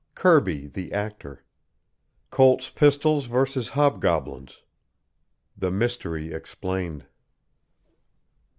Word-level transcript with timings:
KIRBY, 0.15 0.65
THE 0.73 0.93
ACTOR. 0.93 1.45
COLT'S 2.31 2.71
PISTOLS 2.71 3.27
VERSUS 3.27 3.69
HOBGOBLINS. 3.69 4.63
THE 5.55 5.69
MYSTERY 5.69 6.33
EXPLAINED. 6.33 7.05